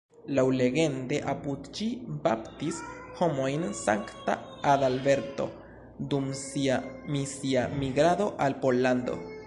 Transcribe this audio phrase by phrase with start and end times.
[0.37, 1.89] Laŭlegende apud ĝi
[2.23, 2.79] baptis
[3.19, 4.39] homojn Sankta
[4.73, 5.49] Adalberto,
[6.15, 6.83] dum sia
[7.17, 9.25] misia migrado al Pollando.